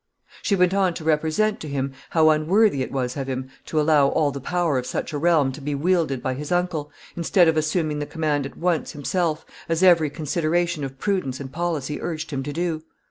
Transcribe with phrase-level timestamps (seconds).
[0.41, 4.07] ]She went on to represent to him how unworthy it was of him to allow
[4.07, 7.55] all the power of such a realm to be wielded by his uncle, instead of
[7.55, 12.41] assuming the command at once himself, as every consideration of prudence and policy urged him
[12.41, 12.81] to do.